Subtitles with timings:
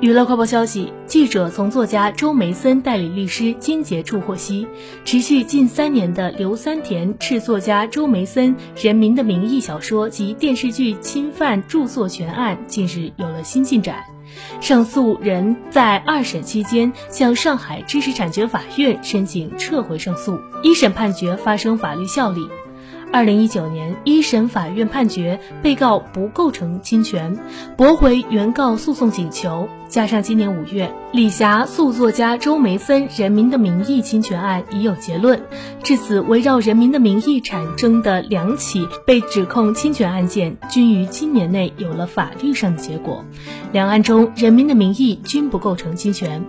[0.00, 4.66] 娱乐快报消息，记者从作家周梅森代理律师金杰处获悉，
[5.04, 8.54] 持续近三年的刘三田斥作家周梅森
[8.84, 14.04] 《人民的名义》小说及电视剧侵犯著作权案近日有了新进展。
[14.60, 22.46] 上诉人在二审期间向上海知识产权法院申请撤回上诉，一审判决发生法律效力。
[23.14, 27.38] 二零一九年，一审法院判决被告不构成侵权，
[27.76, 29.68] 驳回原告诉讼请求。
[29.88, 35.40] 加上今年五月，李霞诉作家周梅森《人民的名义》侵权案已有结论，
[35.84, 43.24] 至此，围绕《人民的名义》产生的两起被指控侵权案件，均于今年内有了法律上的结果。
[43.70, 46.44] 两案中，《人民的名义》均不构成侵权。